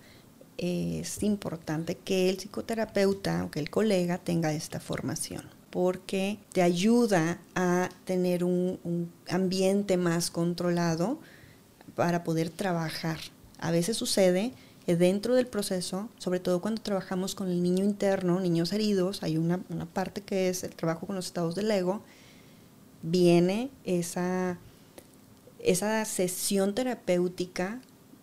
[0.58, 7.38] es importante que el psicoterapeuta o que el colega tenga esta formación, porque te ayuda
[7.54, 11.18] a tener un ambiente más controlado
[11.94, 13.18] para poder trabajar.
[13.58, 14.52] A veces sucede
[14.94, 19.58] dentro del proceso, sobre todo cuando trabajamos con el niño interno, niños heridos, hay una,
[19.92, 22.02] parte que es el trabajo con los estados del ego,
[23.02, 24.58] viene esa,
[25.58, 27.80] esa sesión terapéutica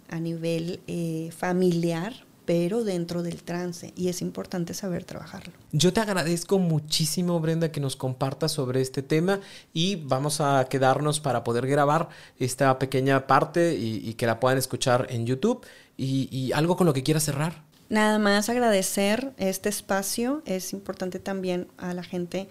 [0.09, 2.14] a nivel eh, familiar
[2.46, 5.54] pero dentro del trance y es importante saber trabajarlo.
[5.72, 9.39] Yo te agradezco muchísimo, Brenda, que nos compartas sobre este tema
[9.74, 15.08] y vamos a quedarnos para poder grabar esta pequeña parte y, que la puedan escuchar
[15.10, 15.66] en YouTube
[15.98, 17.64] y, algo con lo que quieras cerrar.
[17.89, 20.41] Nada más agradecer este espacio.
[20.46, 22.48] Es importante también a la gente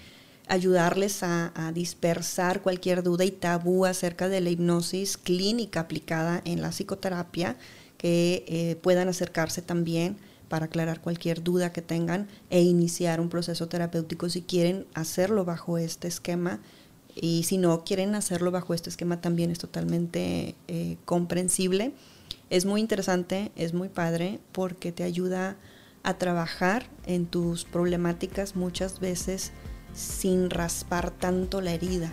[0.49, 6.61] ayudarles a, a, dispersar cualquier duda y tabú acerca de la hipnosis clínica aplicada en
[6.62, 7.57] la psicoterapia
[8.03, 10.16] que eh, puedan acercarse también
[10.48, 15.78] para aclarar cualquier duda que tengan e iniciar un proceso terapéutico si quieren hacerlo bajo
[15.78, 16.61] este esquema
[17.14, 21.92] y si no quieren hacerlo bajo este esquema también es totalmente eh, comprensible.
[22.50, 25.57] Es muy interesante, es muy padre porque te ayuda
[26.03, 29.53] a trabajar en tus problemáticas muchas veces
[29.94, 32.11] sin raspar tanto la herida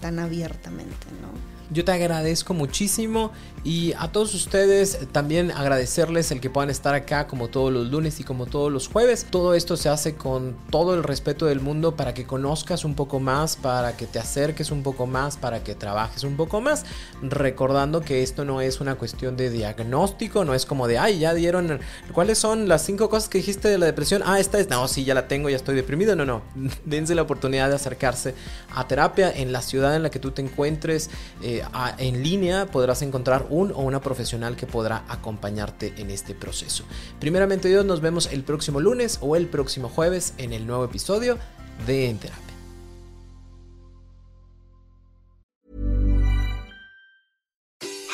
[0.00, 1.57] tan abiertamente, ¿no?
[1.70, 3.30] Yo te agradezco muchísimo
[3.62, 8.20] y a todos ustedes también agradecerles el que puedan estar acá como todos los lunes
[8.20, 9.26] y como todos los jueves.
[9.30, 13.20] Todo esto se hace con todo el respeto del mundo para que conozcas un poco
[13.20, 16.86] más, para que te acerques un poco más, para que trabajes un poco más.
[17.20, 21.34] Recordando que esto no es una cuestión de diagnóstico, no es como de, ay, ya
[21.34, 21.80] dieron,
[22.14, 24.22] ¿cuáles son las cinco cosas que dijiste de la depresión?
[24.24, 26.16] Ah, esta es, no, sí, ya la tengo, ya estoy deprimido.
[26.16, 26.40] No, no,
[26.86, 28.34] dense la oportunidad de acercarse
[28.74, 31.10] a terapia en la ciudad en la que tú te encuentres.
[31.42, 31.57] Eh,
[31.98, 36.84] en línea podrás encontrar un o una profesional que podrá acompañarte en este proceso.
[37.20, 41.38] Primeramente Dios, nos vemos el próximo lunes o el próximo jueves en el nuevo episodio
[41.86, 42.44] de En Terapia.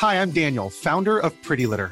[0.01, 1.91] Hi, I'm Daniel, founder of Pretty Litter.